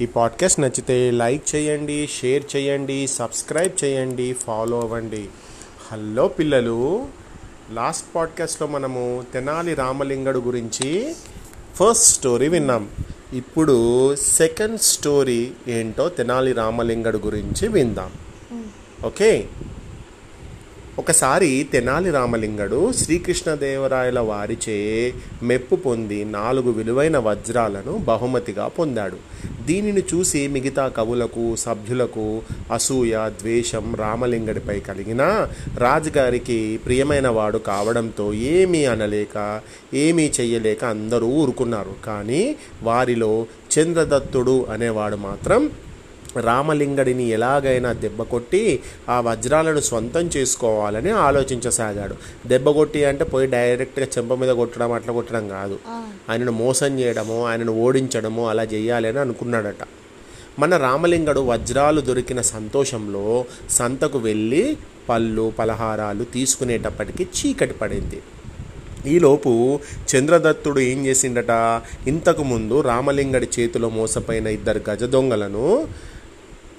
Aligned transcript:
ఈ 0.00 0.06
పాడ్కాస్ట్ 0.06 0.60
నచ్చితే 0.60 1.10
లైక్ 1.10 1.54
చేయండి 1.54 2.08
షేర్ 2.20 2.56
చేయండి 2.56 3.06
సబ్స్క్రైబ్ 3.06 3.84
చేయండి 3.84 4.32
ఫాలో 4.32 4.80
అవ్వండి. 4.80 5.28
హలో 5.92 6.28
పిల్లలు 6.28 7.06
లాస్ట్ 7.72 8.14
పాడ్కాస్ట్లో 8.14 8.66
మనము 8.66 9.24
తెనాలి 9.34 9.74
రామలింగడు 9.74 10.38
గురించి 10.38 11.14
ఫస్ట్ 11.74 12.04
స్టోరీ 12.04 12.48
విన్నాం. 12.48 12.88
ఇప్పుడు 13.32 14.16
సెకండ్ 14.16 14.80
స్టోరీ 14.80 15.52
ఏంటో 15.68 16.08
తెనాలి 16.08 16.52
రామలింగడు 16.52 17.18
గురించి 17.18 17.68
విందాం. 17.68 18.12
ఓకే 19.06 19.46
ఒకసారి 20.98 21.68
తెనాలి 21.72 22.10
రామలింగడు 22.10 22.92
శ్రీకృష్ణదేవరాయల 22.92 24.20
వారిచే 24.20 25.12
మెప్పు 25.42 25.76
పొంది 25.76 26.24
నాలుగు 26.24 26.70
విలువైన 26.70 27.18
వజ్రాలను 27.18 27.98
బహుమతిగా 27.98 28.68
పొందాడు. 28.68 29.16
దీనిని 29.70 30.02
చూసి 30.10 30.40
మిగతా 30.48 30.84
కవులకు 30.98 31.44
సభ్యులకు 31.64 32.26
అసూయ 32.72 33.14
ద్వేషం 33.40 33.86
రామలింగడిపై 33.98 34.78
కలిగిన 34.88 35.22
రాజుగారికి 35.78 36.58
ప్రియమైన 36.86 37.28
వాడు 37.38 37.58
కావడంతో 37.70 38.26
ఏమీ 38.54 38.82
అనలేక 38.84 39.36
ఏమీ 40.04 40.26
చెయ్యలేక 40.38 40.82
అందరూ 40.94 41.28
ఊరుకున్నారు. 41.40 41.94
కానీ 42.06 42.42
వారిలో 42.82 43.32
చంద్రదత్తుడు 43.74 44.56
అనేవాడు 44.70 45.18
మాత్రం 45.28 45.62
రామలింగడిని 46.38 47.28
ఎలాగైనా 47.28 47.92
దెబ్బ 47.92 48.22
కొట్టి 48.22 48.80
ఆ 49.08 49.20
వజ్రాలను 49.20 49.80
సొంతం 49.80 50.30
చేసుకోవాలని 50.36 51.10
ఆలోచించసాగాడు. 51.10 52.14
దెబ్బ 52.48 52.70
కొట్టి 52.70 53.04
అంటే 53.04 53.24
పోయి 53.24 53.46
డైరెక్ట్గా 53.46 54.06
చెంప 54.18 54.34
మీద 54.34 54.48
కొట్టడం 54.48 54.92
అట్లా 54.92 55.14
కొట్టడం 55.14 55.48
కాదు. 55.48 55.78
ఆయనను 56.30 56.52
మోసం 56.52 56.98
చేయడము 56.98 57.46
ఆయనను 57.46 57.72
ఓడించడము 57.72 58.48
అలా 58.48 58.62
చేయాలని 58.62 59.18
అనుకున్నాడట. 59.18 59.88
మన 60.58 60.76
రామలింగడు 60.76 61.40
వజ్రాలు 61.40 62.00
దొరికిన 62.00 62.40
సంతోషంలో 62.40 63.44
సంతకు 63.70 64.18
వెళ్ళి 64.18 64.76
పళ్ళు 65.08 65.52
పలహారాలు 65.58 66.24
తీసుకునేటప్పటికి 66.24 67.22
చీకటి 67.22 67.72
పడింది. 67.72 68.22
ఈలోపు 69.06 69.80
చంద్రదత్తుడు 70.16 70.80
ఏం 70.80 71.06
చేసిండట? 71.06 71.50
ఇంతకు 72.06 72.42
ముందు 72.42 72.80
రామలింగడి 72.80 73.48
చేతిలో 73.60 73.88
మోసపోయిన 73.88 74.46
ఇద్దరు 74.46 74.82
గజ 74.90 75.04
దొంగలను 75.04 75.88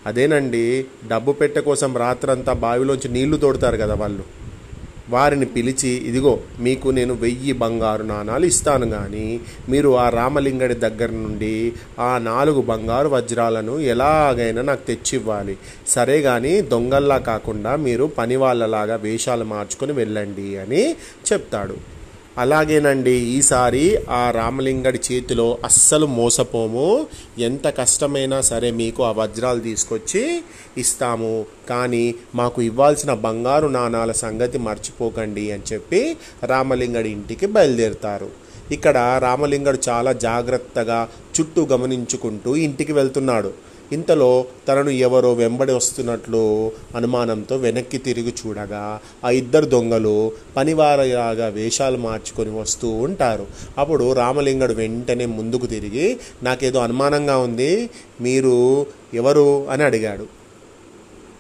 అదేనండి 0.05 0.85
డబ్బు 1.07 1.31
పెట్టె 1.31 1.61
కోసం 1.61 1.97
రాత్రంతా 1.97 2.53
బావిలోంచి 2.53 3.09
నీళ్ళు 3.09 3.37
తోడతారు 3.37 3.77
కదా 3.77 3.93
వాళ్ళు. 3.93 4.23
వారిని 5.09 5.45
పిలిచి 5.45 5.89
ఇదిగో 5.89 6.39
మీకు 6.59 6.89
నేను 6.89 7.13
వెయ్యి 7.13 7.53
బంగారు 7.53 8.03
నాణాలు 8.03 8.45
ఇస్తాను 8.45 8.89
కానీ 8.89 9.39
మీరు 9.69 9.97
ఆ 9.97 10.09
రామలింగడి 10.09 10.73
దగ్గర 10.73 11.11
నుండి 11.11 11.73
ఆ 11.99 12.17
నాలుగు 12.17 12.61
బంగారు 12.61 13.07
వజ్రాలను 13.07 13.79
ఎలాగైనా 13.79 14.61
నాకు 14.61 14.87
తెచ్చివ్వాలి. 14.87 15.57
సరే 15.87 16.21
కానీ 16.21 16.61
దొంగల్లా 16.61 17.17
కాకుండా 17.17 17.75
మీరు 17.75 18.05
పని 18.05 18.35
వాళ్ళలాగా 18.35 18.95
వేషాలు 18.95 19.43
మార్చుకొని 19.43 19.93
వెళ్ళండి 19.93 20.57
అని 20.57 20.91
చెప్తాడు. 21.31 22.00
అలాగేనండి 22.37 23.11
ఈసారి 23.11 23.99
ఆ 24.09 24.31
రామలింగడి 24.31 24.99
చేతిలో 25.11 25.57
అస్సలు 25.63 26.05
మోసపోము. 26.05 27.07
ఎంత 27.39 27.67
కష్టమైనా 27.67 28.41
సరే 28.41 28.71
మీకు 28.71 29.03
ఆ 29.03 29.11
వజ్రాలు 29.11 29.59
తీసుకొచ్చి 29.59 30.41
ఇస్తాము. 30.77 31.45
కానీ 31.69 32.15
మాకు 32.35 32.61
ఇవ్వాల్సిన 32.61 33.13
బంగారు 33.13 33.67
నాణాల 33.67 34.11
సంగతి 34.11 34.57
మర్చిపోకండి 34.57 35.51
అని 35.51 35.73
చెప్పి 35.73 36.17
రామలింగడి 36.45 37.09
ఇంటికి 37.09 37.45
బయలుదేరుతారు. 37.45 38.50
ఇక్కడ 38.71 39.19
రామలింగడు 39.19 39.77
చాలా 39.89 40.11
జాగ్రత్తగా 40.11 41.07
చుట్టూ 41.39 41.65
గమనించుకుంటూ 41.65 42.55
ఇంటికి 42.55 42.93
వెళ్తున్నాడు. 42.93 43.71
ఇంతలో 43.91 44.45
తనను 44.67 44.89
ఎవరో 44.89 45.33
వెంబడి 45.33 45.73
వస్తున్నట్లు 45.73 46.71
అనుమానంతో 46.95 47.55
వెనక్కి 47.55 47.97
తిరిగి 47.97 48.33
చూడగా 48.47 48.99
ఆ 49.25 49.29
ఇద్దరు 49.29 49.65
దొంగలు 49.65 50.31
పనివారలాగా 50.57 51.47
వేషాలు 51.47 51.97
మార్చుకొని 51.97 52.59
వస్తూ 52.59 52.89
ఉంటారు. 52.89 53.47
అప్పుడు 53.77 54.13
రామలింగడు 54.13 54.73
వెంటనే 54.73 55.25
ముందుకు 55.25 55.65
తిరిగి 55.65 56.17
నాకేదో 56.43 56.79
అనుమానంగా 56.79 57.37
ఉంది 57.37 57.89
మీరు 58.21 58.85
ఎవరు? 59.13 59.67
అని 59.69 59.83
అడిగాడు. 59.83 60.40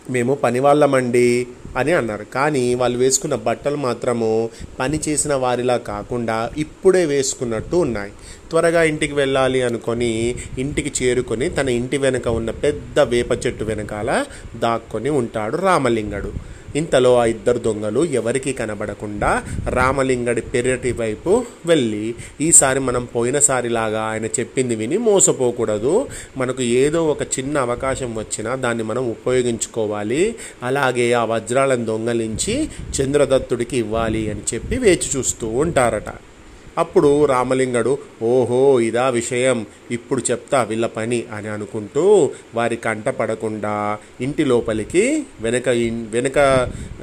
మేము 0.09 0.35
పనివాళ్ళమండి 0.35 1.47
అని 1.77 1.91
అన్నారు. 1.91 2.25
కానీ 2.33 2.75
వాళ్ళు 2.75 2.97
వేసుకున్న 2.97 3.35
బట్టలు 3.35 3.75
మాత్రము 3.75 4.49
పని 4.79 4.99
చేసిన 5.07 5.33
వారిలా 5.33 5.77
కాకుండా 5.77 6.51
ఇప్పుడే 6.57 7.05
వేసుకున్నట్టు 7.05 7.75
ఉన్నాయి. 7.75 8.11
త్వరగా 8.49 8.83
ఇంటికి 8.83 9.13
వెళ్ళాలి 9.13 9.61
అనుకొని 9.61 10.35
ఇంటికి 10.59 11.03
చేరుకొని 11.03 11.49
తన 11.49 11.69
ఇంటి 11.69 11.97
వెనుక 11.97 12.27
ఉన్న 12.27 12.51
పెద్ద 12.51 12.99
వేప 12.99 13.31
చెట్టు 13.45 13.63
వెనకాల 13.63 14.25
దాక్కొని 14.55 15.09
ఉంటాడు 15.09 15.57
రామలింగడు. 15.57 16.60
ఇంతలో 16.75 17.17
ఆ 17.17 17.25
ఇద్దరు 17.25 17.59
దొంగలు 17.59 18.05
ఎవరికి 18.05 18.53
కనబడకుండా 18.53 19.43
రామలింగడి 19.69 20.41
పెరటి 20.41 20.91
వైపు 20.91 21.45
వెళ్ళి 21.65 22.15
ఈసారి 22.41 22.79
మనం 22.79 23.05
పోయినసారిలాగా 23.05 24.01
ఆయన 24.01 24.25
చెప్పింది 24.25 24.75
విని 24.75 24.97
మోసపోకూడదు. 24.97 26.07
మనకు 26.37 26.61
ఏదో 26.61 27.07
ఒక 27.07 27.21
చిన్న 27.21 27.57
అవకాశం 27.57 28.15
వచ్చినా 28.15 28.55
దాన్ని 28.55 28.83
మనం 28.83 29.09
ఉపయోగించుకోవాలి. 29.09 30.35
అలాగే 30.63 31.13
ఆ 31.13 31.25
వజ్రాలను 31.25 31.85
దొంగలించి 31.85 32.69
చంద్రదత్తుడికి 33.01 33.77
ఇవ్వాలి 33.77 34.31
అని 34.31 34.41
చెప్పి 34.53 34.77
వేచి 34.77 35.17
చూస్తూ 35.17 35.47
ఉంటారట. 35.47 36.30
అప్పుడు 36.77 37.25
రామలింగడు 37.25 37.97
ఓహో 38.23 38.79
ఇదా 38.79 39.09
విషయం. 39.09 39.65
ఇప్పుడు 39.91 40.21
చెప్తా 40.31 40.63
వీళ్ళ 40.63 40.85
పని 40.85 41.23
అని 41.33 41.47
అనుకుంటూ 41.47 42.31
వారి 42.55 42.75
కంట 42.75 43.09
పడకుండా 43.09 43.97
ఇంటి 44.21 44.45
లోపలికి 44.45 45.23
వెనక 45.41 45.69
వెనక 46.15 46.39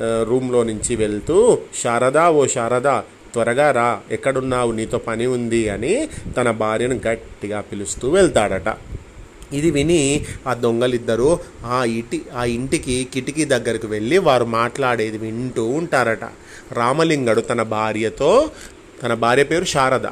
రూమ్లో 0.00 0.62
నుంచి 0.62 0.96
వెళ్తూ 0.96 1.58
శారదా 1.82 2.30
ఓ 2.30 2.46
శారదా 2.46 3.04
త్వరగా 3.32 3.70
రా. 3.70 4.00
ఎక్కడున్నావు? 4.10 4.72
నీతో 4.72 4.98
పని 4.98 5.26
ఉంది 5.26 5.68
అని 5.68 6.08
తన 6.36 6.50
భార్యను 6.50 7.00
గట్టిగా 7.06 7.60
పిలుస్తూ 7.60 8.10
వెళ్తాడట. 8.10 8.76
ఇది 9.52 9.70
విని 9.70 10.24
ఆ 10.46 10.54
దొంగలిద్దరూ 10.54 11.38
ఆ 11.64 11.84
ఇటి 11.84 12.22
ఆ 12.34 12.44
ఇంటికి 12.44 13.08
కిటికీ 13.14 13.44
దగ్గరకు 13.44 13.86
వెళ్ళి 13.88 14.18
వారు 14.18 14.44
మాట్లాడేది 14.44 15.18
వింటూ 15.18 15.64
ఉంటారట. 15.64 16.24
రామలింగడు 16.72 17.40
తన 17.40 17.62
భార్యతో 17.62 18.50
తన 19.02 19.14
భార్య 19.14 19.42
పేరు 19.42 19.64
శారద. 19.64 20.06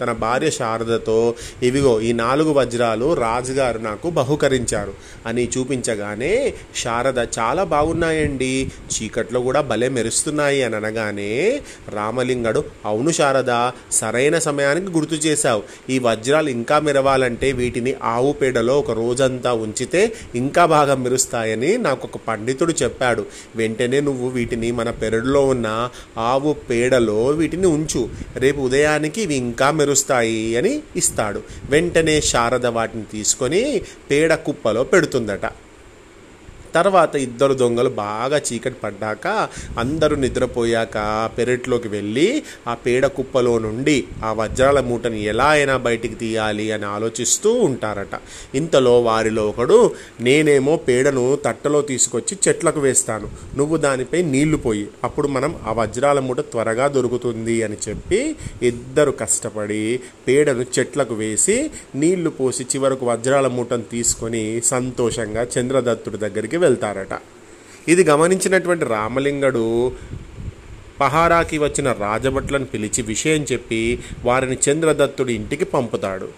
తన 0.00 0.12
భార్య 0.12 0.50
శారదతో 0.50 1.34
ఇవిగో 1.62 2.00
ఈ 2.00 2.12
నాలుగు 2.12 2.52
వజ్రాలు 2.52 3.14
రాజుగారు 3.14 3.78
నాకు 3.78 4.10
బహుకరించారు 4.10 4.94
అని 5.26 5.48
చూపించగానే 5.58 6.54
శారద 6.76 7.26
చాలా 7.38 7.64
బాగున్నాయండి. 7.64 8.70
చీకట్లో 8.94 9.40
కూడా 9.40 9.60
భలే 9.60 9.88
మెరుస్తున్నాయి 9.88 10.62
అని 10.62 10.76
అనగానే 10.76 11.60
రామలింగడు 11.88 12.64
అవును 12.84 13.10
శారద 13.10 13.70
సరైన 13.92 14.38
సమయానికి 14.38 14.92
గుర్తు 14.92 15.14
చేశావు. 15.14 15.62
ఈ 15.90 15.98
వజ్రాలు 15.98 16.48
ఇంకా 16.48 16.78
మెరవాలంటే 16.78 17.52
వీటిని 17.52 17.94
ఆవు 18.02 18.32
పేడలో 18.32 18.78
ఒక 18.78 18.90
రోజంతా 18.90 19.52
ఉంచితే 19.52 20.12
ఇంకా 20.34 20.66
బాగా 20.66 20.94
మెరుస్తాయని 20.94 21.78
నాకు 21.78 22.08
ఒక 22.08 22.20
పండితుడు 22.28 22.74
చెప్పాడు. 22.82 23.26
వెంటనే 23.56 24.00
నువ్వు 24.00 24.28
వీటిని 24.28 24.72
మన 24.72 24.90
పెరడులో 24.90 25.46
ఉన్న 25.46 25.90
ఆవు 26.18 26.52
పేడలో 26.52 27.26
వీటిని 27.26 27.66
ఉంచు. 27.66 28.08
రేపు 28.36 28.60
ఉదయానికి 28.60 29.22
ఇవి 29.22 29.34
ఇంకా 29.34 29.70
మెరుస్తాయి 29.94 30.56
అని 30.56 30.82
ఇస్తాడు. 30.96 31.40
వెంటనే 31.70 32.20
శారద 32.20 32.66
వాటిని 32.66 33.04
తీసుకొని 33.12 33.82
పేడ 34.10 34.34
కుప్పలో 34.34 34.82
పెడుతుందట. 34.84 35.46
తర్వాత 36.74 37.14
ఇద్దరు 37.16 37.54
దొంగలు 37.54 37.90
బాగా 37.90 38.38
చీకటి 38.38 38.78
పడ్డాక 38.84 39.26
అందరూ 39.78 40.16
నిద్రపోయాక 40.16 40.96
పెరట్లోకి 41.38 41.88
వెళ్ళి 41.88 42.28
ఆ 42.68 42.74
పేడ 42.74 43.06
కుప్పలో 43.06 43.58
నుండి 43.58 43.96
ఆ 44.24 44.32
వజ్రాల 44.32 44.80
మూటని 44.80 45.20
ఎలా 45.24 45.48
అయినా 45.48 45.76
బయటికి 45.76 46.14
తీయాలి 46.14 46.66
అని 46.72 46.86
ఆలోచిస్తూ 46.86 47.52
ఉంటారట. 47.52 48.14
ఇంతలో 48.54 49.00
వారిలో 49.00 49.48
ఒకడు 49.48 49.78
నేనేమో 50.20 50.76
పేడను 50.88 51.24
తట్టలో 51.44 51.82
తీసుకొచ్చి 51.82 52.36
చెట్లకు 52.48 52.80
వేస్తాను. 52.80 53.28
నువ్వు 53.56 53.76
దానిపై 53.76 54.22
నీళ్ళు 54.22 54.56
పోయి 54.56 54.86
అప్పుడు 55.04 55.28
మనం 55.28 55.54
ఆ 55.66 55.72
వజ్రాల 55.72 56.18
మూట 56.18 56.40
త్వరగా 56.52 56.88
దొరుకుతుంది 56.88 57.56
అని 57.62 57.76
చెప్పి 57.88 58.20
ఇద్దరు 58.62 59.10
కష్టపడి 59.22 59.82
పేడను 60.28 60.66
చెట్లకు 60.78 61.14
వేసి 61.14 61.56
నీళ్ళు 61.94 62.30
పోసి 62.30 62.62
చివరకు 62.62 63.06
వజ్రాల 63.06 63.46
మూటను 63.46 63.86
తీసుకొని 63.92 64.60
సంతోషంగా 64.64 65.42
చంద్రదత్తుడి 65.58 66.18
దగ్గరికి 66.18 66.58
వెళ్తారట. 66.64 67.14
ఇది 67.88 68.02
గమనించినటువంటి 68.04 68.84
రామలింగడు 68.94 69.66
పహారాకి 71.00 71.56
వచ్చిన 71.58 71.88
రాజభట్లను 72.00 72.66
పిలిచి 72.72 73.02
విషయం 73.02 73.42
చెప్పి 73.52 73.82
వారిని 74.24 74.56
చంద్రదత్తుడి 74.66 75.32
ఇంటికి 75.34 75.66
పంపుతాడు. 75.74 76.28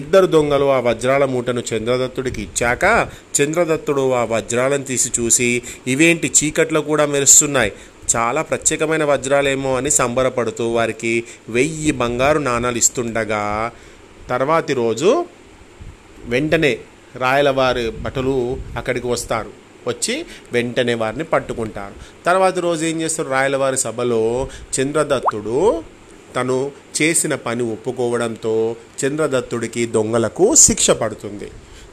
ఇద్దరు 0.00 0.26
దొంగలు 0.26 0.66
ఆ 0.76 0.78
వజ్రాల 0.86 1.24
మూటను 1.24 1.62
చంద్రదత్తుడికి 1.70 2.40
ఇచ్చాక 2.42 2.84
చంద్రదత్తుడు 3.36 4.04
ఆ 4.12 4.22
వజ్రాలను 4.24 4.84
తీసి 4.84 5.10
చూసి 5.18 5.50
ఇవేంటి 5.86 6.28
చీకట్లో 6.38 6.80
కూడా 6.80 7.04
మెరుస్తున్నాయి? 7.06 7.72
చాలా 8.14 8.40
ప్రత్యేకమైన 8.42 9.04
వజ్రాలేమో 9.04 9.70
అని 9.76 9.90
సంబరపడుతూ 9.90 10.64
వారికి 10.72 11.12
వెయ్యి 11.48 11.92
బంగారు 12.00 12.40
నాణాలు 12.48 12.76
ఇస్తుండగా 12.76 13.44
తర్వాతి 14.28 14.74
రోజు 14.74 15.12
వెంటనే 16.24 16.72
రాయలవారి 17.16 17.90
భటులు 17.90 18.56
అక్కడికి 18.76 19.06
వస్తారు. 19.06 19.64
వచ్చి 19.86 20.26
వెంటనే 20.52 20.94
వారిని 20.94 21.24
పట్టుకుంటారు. 21.24 22.24
తర్వాత 22.26 22.58
రోజు 22.58 22.84
ఏం 22.84 23.00
చేస్తారు? 23.00 23.28
రాయలవారి 23.28 23.76
సభలో 23.76 24.48
చంద్రదత్తుడు 24.80 25.82
తను 26.36 26.72
చేసిన 27.02 27.34
పని 27.34 27.62
ఒప్పుకోవడంతో 27.62 28.76
చంద్రదత్తుడికి 29.06 29.86
దొంగలకు 29.86 30.54
శిక్ష 30.54 30.90
పడుతుంది. 30.90 31.50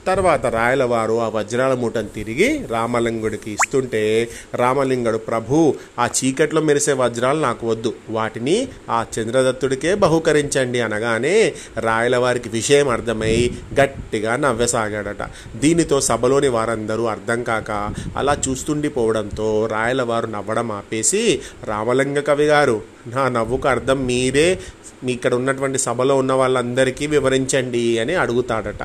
తర్వాత 0.07 0.45
రాయలవారు 0.45 1.21
ఆ 1.21 1.27
వజ్రాల 1.27 1.73
మూటను 1.73 2.09
తిరిగి 2.09 2.67
రామలింగుడికి 2.69 3.51
ఇస్తుంటే 3.51 4.29
రామలింగుడు 4.55 5.17
ప్రభు 5.17 5.73
ఆ 5.99 6.09
చీకట్లో 6.17 6.61
మెరిసే 6.61 6.93
వజ్రాలు 6.93 7.39
నాకు 7.39 7.67
వద్దు. 7.67 7.93
వాటిని 8.09 8.67
ఆ 8.89 9.05
చంద్రదత్తుడికే 9.15 9.95
బహుకరించండి 9.95 10.81
అనగానే 10.81 11.53
రాయలవారికి 11.77 12.49
విషయం 12.49 12.89
అర్థమై 12.89 13.51
గట్టిగా 13.79 14.35
నవ్వసాగాడట. 14.35 15.23
దీనితో 15.55 16.01
సభలోని 16.01 16.47
వారందరూ 16.47 17.05
అర్థం 17.05 17.43
కాక 17.43 17.71
అలా 18.17 18.37
చూస్తుండిపోవడంతో 18.47 19.65
రాయలవారు 19.65 20.27
నవ్వడం 20.27 20.71
ఆపేసి 20.71 21.39
రామలింగ 21.67 22.19
కవి 22.19 22.45
గారు 22.45 22.81
నా 23.07 23.29
నవ్వుకు 23.29 23.67
అర్థం 23.67 24.05
మీరే 24.05 24.59
మీ 25.03 25.11
ఇక్కడ 25.13 25.33
ఉన్నటువంటి 25.33 25.77
సభలో 25.77 26.15
ఉన్న 26.15 26.33
వాళ్ళందరికీ 26.33 27.07
వివరించండి 27.07 27.99
అని 27.99 28.15
అడుగుతాడట. 28.15 28.83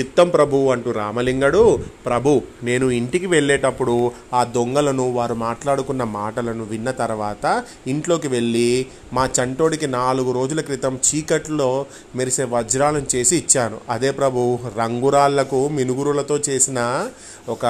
చిత్తం 0.00 0.28
ప్రభు 0.28 0.70
అంటూ 0.70 0.92
రామలింగడు 0.92 1.78
ప్రభు 2.06 2.42
నేను 2.62 2.90
ఇంటికి 2.90 3.26
వెళ్ళేటప్పుడు 3.26 4.12
ఆ 4.34 4.44
దొంగలను 4.44 5.12
వారు 5.12 5.34
మాట్లాడుకున్న 5.34 6.04
మాటలను 6.04 6.64
విన్న 6.64 6.90
తర్వాత 6.90 7.64
ఇంట్లోకి 7.86 8.28
వెళ్ళి 8.28 8.86
మా 9.12 9.28
చంటోడికి 9.40 9.86
నాలుగు 9.86 10.32
రోజుల 10.32 10.60
క్రితం 10.60 10.98
చీకట్లో 11.08 11.86
మెరిసే 12.16 12.44
వజ్రాలను 12.44 13.06
చేసి 13.16 13.36
ఇచ్చాను. 13.36 13.80
అదే 13.90 14.10
ప్రభు 14.10 14.58
రంగురాళ్ళకు 14.78 15.68
మినుగురులతో 15.68 16.38
చేసిన 16.48 17.08
ఒక 17.48 17.66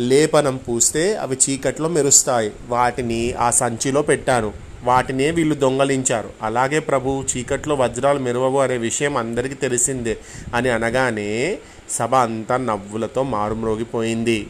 లేపనం 0.00 0.56
పూస్తే 0.56 1.16
అవి 1.16 1.38
చీకట్లో 1.50 1.88
మెరుస్తాయి. 1.88 2.52
వాటిని 2.68 3.32
ఆ 3.32 3.50
సంచిలో 3.50 4.02
పెట్టాను. 4.02 4.67
వాటినే 4.84 5.30
వీళ్ళు 5.30 5.54
దొంగలించారు. 5.54 6.30
అలాగే 6.42 6.78
ప్రభు 6.78 7.24
చీకట్లో 7.36 7.74
వజ్రాలు 7.74 8.18
మెరవవు 8.18 8.60
అనే 8.60 8.76
విషయం 8.76 9.16
అందరికీ 9.16 9.54
తెలిసిందే 9.54 10.18
అని 10.54 10.68
అనగానే 10.68 11.58
సభ 11.90 12.14
అంతా 12.14 12.56
నవ్వులతో 12.56 13.22
మారుమ్రోగిపోయింది. 13.22 14.46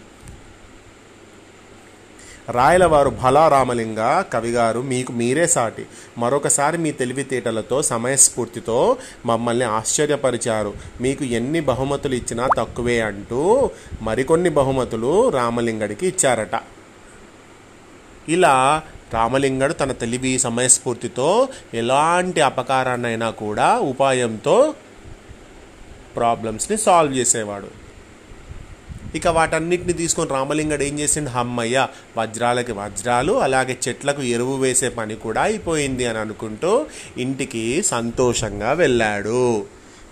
రాయలవారు 2.51 3.11
భలా 3.11 3.49
రామలింగ 3.49 4.25
కవిగారు 4.33 4.81
మీకు 4.81 5.13
మీరే 5.13 5.47
సాటి. 5.47 5.87
మరొకసారి 6.19 6.79
మీ 6.79 6.93
తెలివితేటలతో 6.93 7.83
సమయస్ఫూర్తితో 7.83 8.97
మమ్మల్ని 9.27 9.65
ఆశ్చర్యపరిచారు. 9.65 10.75
మీకు 11.01 11.25
ఎన్ని 11.25 11.61
బహుమతులు 11.61 12.15
ఇచ్చినా 12.15 12.49
తక్కువే 12.57 13.01
అంటూ 13.01 13.71
మరికొన్ని 14.03 14.51
బహుమతులు 14.51 15.29
రామలింగడికి 15.29 16.07
ఇచ్చారట. 16.07 16.61
ఇలా 18.29 18.83
రామలింగడు 19.15 19.73
తన 19.73 19.93
తెలివి 19.93 20.39
సమయస్ఫూర్తితో 20.39 21.49
ఎలాంటి 21.75 22.41
అపకారాన్నైనా 22.41 23.31
కూడా 23.31 23.79
ఉపాయంతో 23.79 24.75
ప్రాబ్లమ్స్ని 26.17 26.79
సాల్వ్ 26.79 27.17
చేసేవాడు. 27.17 27.89
ఇక 29.15 29.27
వాటన్నిటిని 29.27 29.93
తీసుకొని 29.93 30.31
రామలింగడు 30.31 30.83
ఏం 30.83 31.01
చేసిండు? 31.01 31.31
హమ్మయ్య 31.31 31.87
వజ్రాలకి 32.19 32.73
వజ్రాలు 32.73 33.33
అలాగే 33.33 33.79
చెట్లకు 33.89 34.23
ఎరువు 34.23 34.57
వేసే 34.57 34.89
పని 34.89 35.15
కూడా 35.15 35.43
అయిపోయింది 35.43 36.07
అని 36.07 36.19
అనుకుంటూ 36.19 36.87
ఇంటికి 37.19 37.83
సంతోషంగా 37.83 38.73
వెళ్ళాడు. 38.73 39.67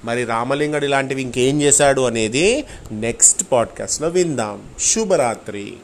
మరి 0.04 0.24
రామలింగడు 0.24 0.84
ఇలాంటివి 0.84 1.22
ఇంకేం 1.22 1.62
చేశాడు 1.62 2.00
అనేది 2.00 2.64
నెక్స్ట్ 2.92 3.44
పాడ్కాస్ట్లో 3.52 4.08
విందాం. 4.08 4.62
శుభరాత్రి. 4.80 5.74